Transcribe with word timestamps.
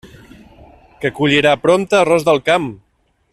Que 1.03 1.11
collira 1.19 1.53
prompte 1.67 1.99
arròs 2.01 2.27
del 2.31 2.43
camp! 2.49 2.67